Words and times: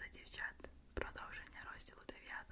Місто 0.00 0.18
дівчат. 0.18 0.56
Продовження 0.94 1.60
розділу 1.72 2.00
9. 2.08 2.46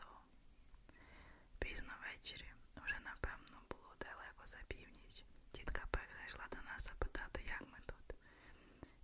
Пізно 1.59 1.93
ввечері, 2.01 2.51
вже 2.77 2.98
напевно 3.05 3.56
було 3.71 3.90
далеко 4.01 4.43
за 4.46 4.56
північ. 4.69 5.24
Тітка 5.53 5.82
Пек 5.90 6.08
зайшла 6.19 6.45
до 6.53 6.58
нас 6.69 6.84
запитати, 6.84 7.40
як 7.46 7.61
ми 7.72 7.79
тут. 7.87 8.16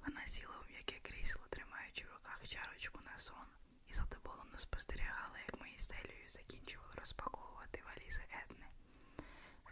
Вона 0.07 0.27
сіла 0.27 0.55
у 0.63 0.71
м'яке 0.73 0.99
крісло, 1.03 1.43
тримаючи 1.51 2.05
в 2.05 2.13
руках 2.17 2.49
чарочку 2.49 3.01
на 3.05 3.19
сон, 3.19 3.49
і 3.89 3.93
задоволено 3.93 4.59
спостерігала, 4.59 5.39
як 5.47 5.61
ми 5.61 5.71
із 5.71 5.87
Селією 5.87 6.29
закінчували 6.29 6.95
розпаковувати 6.97 7.83
валізи 7.87 8.23
Едни. 8.43 8.67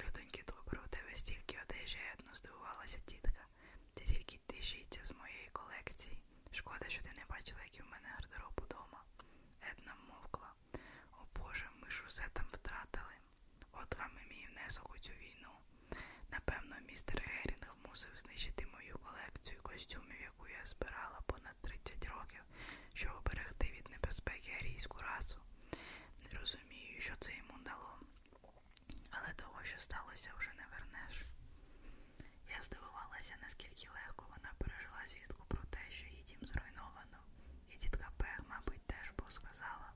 Людоньки 0.00 0.45
добре, 0.46 0.80
у 0.86 0.89
тебе 0.89 1.14
стільки 1.14 1.59
одежі 1.64 1.98
Едно, 2.12 2.34
здивувалася 2.34 2.98
тітка. 3.07 3.43
Ти 3.95 4.04
тільки 4.04 4.39
тишіться 4.46 5.00
з 5.04 5.12
моєї 5.12 5.48
колекції. 5.52 6.18
Шкода, 6.52 6.84
що 6.89 7.02
ти 7.02 7.11
не 7.16 7.25
бачила, 7.30 7.61
який 7.64 7.82
в 7.82 7.91
мене 7.91 8.09
гардероб 8.14 8.61
удома. 8.64 9.02
Една 9.70 9.95
мовкла. 10.09 10.52
О 11.12 11.25
Усе 12.12 12.29
там 12.33 12.47
втратили. 12.52 13.16
От 13.73 13.97
вам 13.98 14.11
і 14.23 14.34
мій 14.34 14.47
внесок 14.53 14.95
у 14.95 14.98
цю 14.98 15.12
війну. 15.12 15.53
Напевно, 16.30 16.77
містер 16.89 17.23
Герінг 17.27 17.75
мусив 17.89 18.16
знищити 18.16 18.66
мою 18.66 18.98
колекцію 18.98 19.62
костюмів, 19.62 20.20
яку 20.23 20.48
я 20.48 20.65
збирала 20.65 21.20
понад 21.27 21.56
30 21.62 22.05
років, 22.05 22.43
щоб 22.95 23.12
оберегти 23.17 23.67
від 23.77 23.91
небезпеки 23.91 24.53
арійську 24.61 24.98
расу. 25.01 25.39
Не 26.25 26.39
розумію, 26.41 27.01
що 27.01 27.17
це 27.17 27.33
йому 27.37 27.59
дало. 27.65 27.98
Але 29.11 29.33
того, 29.37 29.65
що 29.65 29.81
сталося, 29.81 30.31
вже 30.39 30.51
не 30.55 30.67
вернеш. 30.73 31.27
Я 32.51 32.61
здивувалася, 32.61 33.34
наскільки 33.42 33.89
легко 33.89 34.27
вона 34.29 34.53
пережила 34.59 35.06
звістку 35.06 35.45
про 35.48 35.62
те, 35.65 35.91
що 35.91 36.06
її 36.06 36.23
дім 36.23 36.48
зруйновано, 36.48 37.19
і 37.70 37.77
тітка 37.77 38.09
Пег, 38.17 38.41
мабуть, 38.48 38.87
теж 38.87 39.12
бо 39.19 39.31
сказала. 39.31 39.92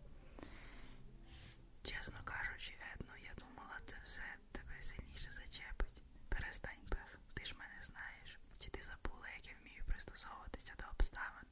Чесно 1.82 2.18
кажучи, 2.24 2.74
Едно, 2.94 3.14
я 3.16 3.32
думала, 3.38 3.78
це 3.86 3.96
все 4.04 4.22
тебе 4.52 4.82
сильніше 4.82 5.30
зачепить. 5.30 6.02
Перестань, 6.28 6.86
Пег, 6.88 7.18
ти 7.34 7.44
ж 7.44 7.54
мене 7.54 7.82
знаєш. 7.82 8.38
Чи 8.58 8.70
ти 8.70 8.82
забула, 8.82 9.28
як 9.28 9.46
я 9.48 9.54
вмію 9.60 9.84
пристосовуватися 9.86 10.72
до 10.78 10.84
обставин? 10.92 11.46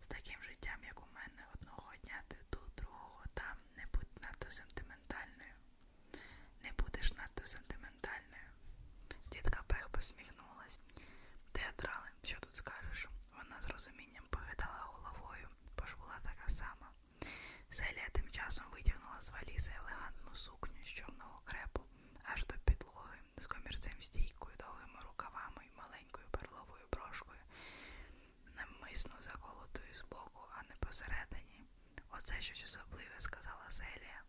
З 0.00 0.06
таким 0.06 0.42
життям, 0.42 0.84
як 0.84 0.98
у 1.00 1.06
мене, 1.14 1.42
одного 1.54 1.92
дня 2.04 2.22
ти 2.28 2.36
тут, 2.50 2.70
другого 2.76 3.24
там, 3.34 3.56
не 3.76 3.84
будь 3.92 4.22
надто 4.22 4.50
сентиментальною. 4.50 5.54
Не 6.64 6.72
будеш 6.78 7.12
надто 7.12 7.46
сентиментальною. 7.46 8.48
Пех. 10.12 10.26
Театрали, 11.52 12.08
що 12.22 12.36
тут 12.40 12.54
скажеш? 12.56 13.08
Вона 13.36 13.60
з 13.60 13.66
розумінням 13.66 14.24
похитала 14.30 14.84
головою, 14.92 15.48
бо 15.78 15.86
ж 15.86 15.96
була 15.96 16.18
така 16.22 16.48
сама. 16.48 16.90
Селія 17.70 18.08
тим 18.12 18.28
часом 18.30 18.64
витягнула 18.72 19.20
з 19.20 19.30
валізи 19.30 19.72
елегантну 19.80 20.34
сукню 20.34 20.84
з 20.84 20.88
чорного 20.88 21.40
крепу 21.44 21.80
аж 22.24 22.46
до 22.46 22.54
підлоги 22.64 23.18
з 23.36 23.46
комірцем 23.46 23.92
стійкою, 24.00 24.56
довгими 24.58 25.00
рукавами 25.06 25.62
і 25.66 25.76
маленькою 25.76 26.26
перловою 26.30 26.84
брошкою, 26.92 27.40
намисно 28.56 29.14
заколотою 29.20 29.94
збоку, 29.94 30.40
а 30.58 30.62
не 30.68 30.74
посередині. 30.80 31.66
Оце 32.10 32.40
щось 32.40 32.64
особливе, 32.64 33.16
сказала 33.20 33.70
Селія. 33.70 34.22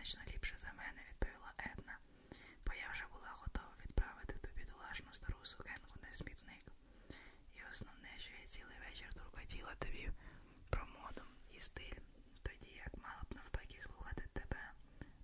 Значно 0.00 0.20
ліпше 0.32 0.54
за 0.58 0.72
мене, 0.72 1.00
відповіла 1.08 1.52
Една, 1.58 1.98
бо 2.66 2.72
я 2.74 2.88
вже 2.92 3.04
була 3.12 3.30
готова 3.40 3.72
відправити 3.84 4.32
ту 4.32 4.48
бідолашну 4.56 5.14
стару 5.14 5.38
сукенку 5.42 5.94
на 6.02 6.12
смітник. 6.12 6.72
І 7.56 7.58
основне, 7.70 8.08
що 8.18 8.32
я 8.42 8.46
цілий 8.46 8.78
вечір 8.88 9.14
туркотіла 9.14 9.74
тобі 9.74 10.10
про 10.70 10.86
моду 10.86 11.22
і 11.50 11.60
стиль, 11.60 12.00
тоді 12.42 12.70
як 12.86 12.92
мала 13.02 13.22
б 13.30 13.34
навпаки 13.34 13.80
слухати 13.80 14.24
тебе. 14.32 14.72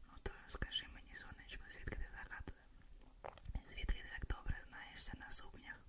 Ну 0.09 0.15
то 0.23 0.33
скажи 0.47 0.87
мені, 0.95 1.15
сонечко, 1.15 1.65
звідки 1.69 1.97
ти 1.97 2.09
така 2.15 2.39
звідки 3.73 4.03
ти 4.03 4.09
так 4.19 4.27
добре 4.37 4.61
знаєшся 4.69 5.13
на 5.19 5.31
сукнях? 5.31 5.81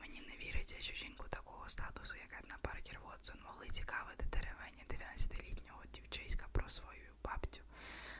Мені 0.00 0.20
не 0.20 0.36
віриться, 0.36 0.80
що 0.80 0.94
жінку 0.94 1.24
такого 1.66 1.70
статусу, 1.70 2.14
як 2.16 2.42
Една 2.42 2.56
Паркер 2.62 3.00
Вотсон, 3.04 3.36
могли 3.44 3.68
цікавити 3.68 4.24
деревені 4.32 4.84
19-літнього 4.88 5.82
дівчиська 5.94 6.46
про 6.52 6.68
свою 6.68 7.10
бабцю, 7.24 7.60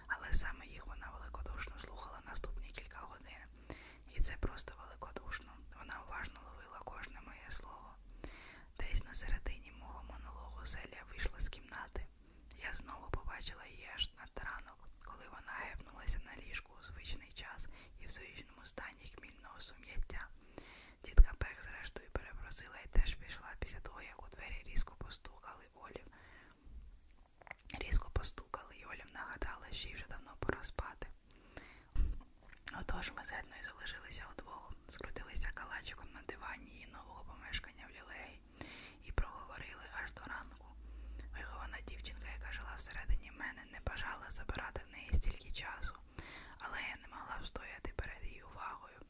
але 0.06 0.32
саме 0.32 0.66
їх 0.66 0.86
вона 0.86 1.10
великодушно 1.18 1.74
слухала 1.78 2.20
наступні 2.26 2.68
кілька 2.70 2.98
годин. 2.98 3.78
І 4.16 4.20
це 4.20 4.36
просто 4.40 4.74
великодушно. 4.82 5.52
Вона 5.78 6.00
уважно 6.08 6.40
ловила 6.46 6.78
кожне 6.84 7.20
моє 7.20 7.50
слово. 7.50 7.94
Десь 8.78 9.04
на 9.04 9.14
середині 9.14 9.72
мого 9.78 10.04
монологу 10.10 10.66
Селія 10.66 11.04
вийшла 11.10 11.40
з 11.40 11.48
кімнати. 11.48 12.06
Я 12.62 12.74
знову 12.74 13.10
побачила 13.10 13.66
її 13.66 13.88
аж 13.94 14.10
над 14.18 14.32
ранок, 14.44 14.78
коли 15.04 15.24
вона 15.30 15.52
гепнулася 15.68 16.18
на 16.24 16.36
ліжку 16.42 16.72
у 16.80 16.82
звичний 16.82 17.32
час 17.32 17.66
і 18.00 18.06
в 18.06 18.10
звичному 18.10 18.45
Отож 33.06 33.16
ми 33.16 33.24
з 33.24 33.32
Едною 33.32 33.62
залишилися 33.62 34.24
удвох, 34.32 34.72
скрутилися 34.88 35.50
калачиком 35.54 36.08
на 36.14 36.20
дивані 36.28 36.66
її 36.66 36.86
нового 36.86 37.24
помешкання 37.24 37.86
в 37.88 37.90
лілеї 37.96 38.40
і 39.04 39.12
проговорили 39.12 39.86
аж 40.00 40.12
до 40.12 40.22
ранку. 40.32 40.66
Вихована 41.34 41.78
дівчинка, 41.88 42.28
яка 42.38 42.52
жила 42.52 42.74
всередині 42.78 43.30
мене, 43.30 43.62
не 43.72 43.80
бажала 43.86 44.26
забирати 44.30 44.80
в 44.88 44.92
неї 44.92 45.10
стільки 45.14 45.50
часу, 45.50 45.94
але 46.58 46.78
я 46.92 46.96
не 47.02 47.08
могла 47.14 47.36
встояти 47.42 47.92
перед 47.96 48.24
її 48.24 48.42
увагою. 48.42 49.00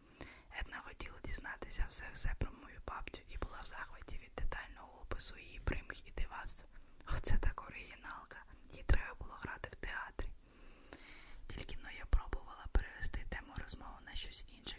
Една 0.61 0.79
хотіла 0.87 1.19
дізнатися 1.25 1.87
все-все 1.89 2.31
про 2.39 2.53
мою 2.53 2.81
бабцю 2.89 3.23
і 3.29 3.39
була 3.39 3.61
в 3.63 3.67
захваті 3.67 4.17
від 4.23 4.33
детального 4.37 5.01
опису 5.03 5.37
її 5.39 5.61
примх 5.61 6.09
і 6.09 6.11
дивацтв. 6.11 6.65
Оце 7.15 7.39
так 7.39 7.57
оригіналка. 7.69 8.39
Їй 8.73 8.83
треба 8.87 9.15
було 9.21 9.35
грати 9.43 9.69
в 9.73 9.76
на 14.17 14.21
щось 14.21 14.45
інше, 14.59 14.77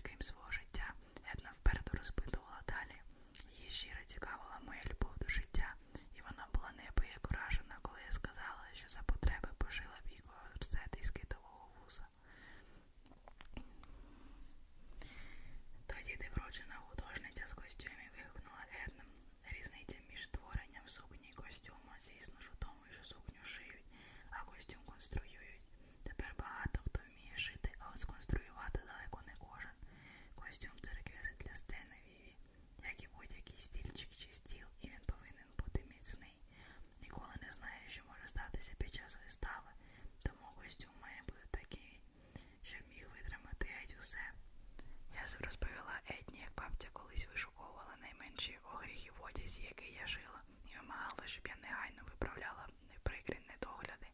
найменші 48.48 48.60
огріхи 48.74 49.12
в 49.20 49.24
одязі, 49.26 49.62
який 49.64 49.94
я 50.02 50.08
жила, 50.08 50.42
і 50.66 50.78
вимагала, 50.78 51.24
щоб 51.26 51.48
я 51.48 51.56
негайно 51.56 52.02
виправляла 52.06 52.68
неприкрі 52.92 53.40
недогляди. 53.48 54.08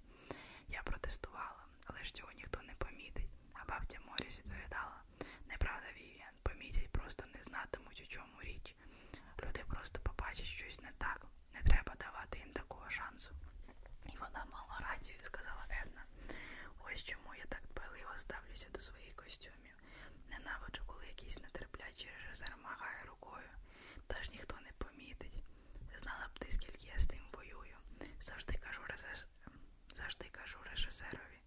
Я 0.67 0.81
протестувала, 0.83 1.65
але 1.85 2.03
ж 2.03 2.13
цього 2.13 2.31
ніхто 2.31 2.61
не 2.61 2.73
помітить. 2.73 3.29
А 3.53 3.65
бабця 3.65 3.99
Моріс 4.05 4.39
відповідала: 4.39 5.01
Неправда, 5.47 5.87
Вівіан, 5.97 6.33
помітять, 6.43 6.89
просто 6.89 7.25
не 7.35 7.43
знатимуть, 7.43 8.01
у 8.01 8.07
чому 8.07 8.41
річ. 8.41 8.75
Люди 9.43 9.63
просто 9.67 9.99
побачать 10.01 10.45
щось 10.45 10.81
не 10.81 10.91
так. 10.97 11.25
Не 11.53 11.61
треба 11.61 11.93
давати 11.99 12.39
їм 12.39 12.53
такого 12.53 12.89
шансу. 12.89 13.31
І 14.05 14.17
вона 14.17 14.45
мала 14.51 14.79
рацію, 14.79 15.19
сказала 15.21 15.65
Една. 15.69 16.03
Ось 16.85 17.03
чому 17.03 17.35
я 17.35 17.45
так 17.45 17.61
дбайливо 17.69 18.11
ставлюся 18.17 18.67
до 18.73 18.79
своїх 18.79 19.15
костюмів. 19.15 19.75
Ненавиджу, 20.29 20.83
коли 20.85 21.05
якийсь 21.07 21.39
нетерплячий 21.39 22.11
режисер 22.11 22.57
махає. 22.63 23.12
Та 24.07 24.23
ж 24.23 24.31
ніхто 24.31 24.55
не 24.61 24.71
помітить. 24.77 25.37
Знала 26.01 26.27
б 26.35 26.39
ти, 26.39 26.51
скільки 26.51 26.87
я 26.87 26.99
з 26.99 27.05
тим 27.07 27.19
воюю. 27.33 27.77
Завжди 28.19 28.53
кажу 30.31 30.57
режисерові. 30.71 31.39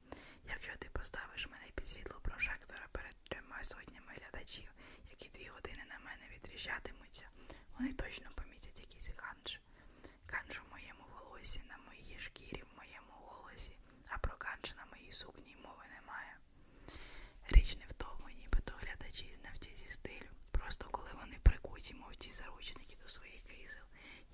Якщо 0.48 0.72
ти 0.78 0.88
поставиш 0.92 1.48
мене 1.48 1.66
під 1.74 1.88
світло 1.88 2.20
прожектора 2.22 2.86
перед 2.92 3.16
трьома 3.28 3.62
сотнями 3.62 4.12
глядачів, 4.16 4.70
які 5.10 5.28
дві 5.28 5.46
години 5.48 5.84
на 5.88 5.98
мене 5.98 6.24
відріжджатимуться, 6.34 7.26
вони 7.78 7.92
точно 7.92 8.30
помітять 8.34 8.80
якийсь 8.80 9.10
ганж. 9.16 9.60
Ганж 10.32 10.60
у 10.66 10.70
моєму 10.74 11.04
волосі, 11.14 11.60
на 11.68 11.78
моїй 11.78 12.18
шкірі, 12.20 12.62
в 12.62 12.76
моєму 12.76 13.12
голосі, 13.12 13.76
а 14.08 14.18
про 14.18 14.36
ганж 14.40 14.74
на 14.76 14.84
моїй 14.96 15.12
сукні 15.12 15.55
прикуті, 21.86 21.94
мов 21.94 22.16
ті 22.16 22.32
заручники 22.32 22.96
до 23.02 23.08
своїх 23.08 23.42
крісел, 23.42 23.84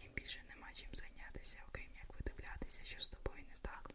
їм 0.01 0.13
більше 0.15 0.41
нема 0.49 0.73
чим 0.75 0.89
зайнятися, 0.93 1.59
окрім 1.69 1.91
як 1.97 2.07
видивлятися, 2.15 2.85
що 2.85 3.01
з 3.01 3.09
тобою 3.09 3.45
не 3.49 3.57
так. 3.63 3.91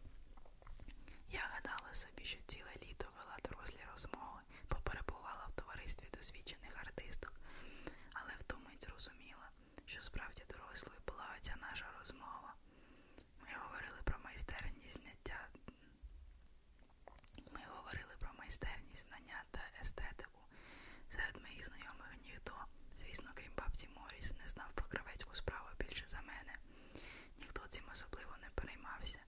Я 1.30 1.40
гадала 1.54 1.94
собі, 1.94 2.24
що 2.24 2.38
ціле 2.46 2.72
літо 2.82 3.06
вела 3.16 3.36
дорослі 3.50 3.80
розмови, 3.92 4.40
поперебувала 4.68 5.46
в 5.48 5.52
товаристві 5.60 6.06
досвідчених 6.14 6.76
артисток, 6.86 7.32
але 8.12 8.32
втомить 8.38 8.84
зрозуміла, 8.84 9.48
що 9.86 10.02
справді 10.02 10.44
дорослою 10.50 11.00
була 11.06 11.26
оця 11.38 11.54
наша 11.60 11.86
розмова. 11.98 12.54
Ми 13.40 13.48
говорили 13.62 14.00
про 14.04 14.18
майстерність 14.24 15.00
зняття. 15.02 15.48
Ми 17.52 17.60
говорили 17.76 18.14
про 18.18 18.30
майстерність, 18.38 19.06
знання 19.08 19.44
та 19.50 19.60
естетику. 19.80 20.40
Серед 21.08 21.36
моїх 21.42 21.64
знайомих 21.66 22.12
ніхто, 22.24 22.54
звісно, 23.00 23.30
крім 23.34 23.52
бабці 23.56 23.88
Моріс, 23.88 24.32
не 24.40 24.48
знав 24.48 24.68
про 24.74 24.86
кравецьку 24.88 25.34
справу 25.36 25.68
більше 25.78 26.04
за 26.06 26.20
мене. 26.20 26.54
Ніхто 27.38 27.60
цим 27.68 27.84
особливо 27.92 28.32
не 28.42 28.50
переймався, 28.54 29.18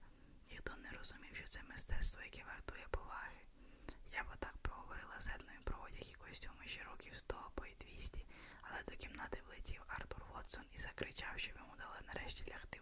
ніхто 0.51 0.71
не 0.83 0.91
розумів, 0.97 1.35
що 1.35 1.47
це 1.47 1.59
мистецтво, 1.69 2.21
яке 2.23 2.43
вартує 2.43 2.87
поваги. 2.91 3.41
Я 4.13 4.23
б 4.23 4.27
отак 4.33 4.57
поговорила 4.61 5.19
з 5.19 5.27
Едною 5.27 5.59
про 5.63 5.77
одяг 5.85 6.05
і 6.11 6.15
костюми 6.15 6.67
ще 6.67 6.83
років 6.83 7.17
сто 7.17 7.35
або 7.47 7.65
й 7.65 7.75
двісті, 7.75 8.25
але 8.61 8.83
до 8.83 8.90
кімнати 9.01 9.41
влетів 9.47 9.81
Артур 9.87 10.21
Вотсон 10.33 10.63
і 10.75 10.77
закричав, 10.77 11.33
щоб 11.35 11.55
йому 11.57 11.73
дали 11.77 11.99
нарешті 12.07 12.43
лягти 12.51 12.79